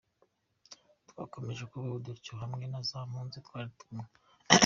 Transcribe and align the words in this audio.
Twakomeje 1.09 1.63
kubaho 1.69 1.97
gutyo 2.05 2.33
hamwe 2.41 2.63
na 2.71 2.81
za 2.89 2.99
mpunzi 3.09 3.37
twari 3.47 3.71
kumwe. 3.79 4.05